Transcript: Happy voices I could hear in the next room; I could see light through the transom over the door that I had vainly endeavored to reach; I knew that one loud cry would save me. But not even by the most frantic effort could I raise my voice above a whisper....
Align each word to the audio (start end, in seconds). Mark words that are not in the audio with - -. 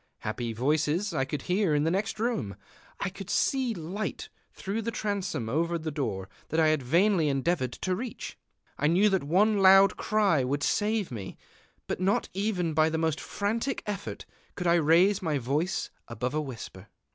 Happy 0.21 0.51
voices 0.51 1.13
I 1.13 1.25
could 1.25 1.43
hear 1.43 1.75
in 1.75 1.83
the 1.83 1.91
next 1.91 2.19
room; 2.19 2.55
I 2.99 3.09
could 3.09 3.29
see 3.29 3.75
light 3.75 4.29
through 4.51 4.81
the 4.81 4.89
transom 4.89 5.47
over 5.47 5.77
the 5.77 5.91
door 5.91 6.27
that 6.49 6.59
I 6.59 6.69
had 6.69 6.81
vainly 6.81 7.29
endeavored 7.29 7.71
to 7.73 7.95
reach; 7.95 8.35
I 8.79 8.87
knew 8.87 9.09
that 9.09 9.23
one 9.23 9.59
loud 9.59 9.97
cry 9.97 10.43
would 10.43 10.63
save 10.63 11.11
me. 11.11 11.37
But 11.85 11.99
not 11.99 12.29
even 12.33 12.73
by 12.73 12.89
the 12.89 12.97
most 12.97 13.19
frantic 13.19 13.83
effort 13.85 14.25
could 14.55 14.65
I 14.65 14.73
raise 14.73 15.21
my 15.21 15.37
voice 15.37 15.91
above 16.07 16.33
a 16.33 16.41
whisper.... 16.41 16.87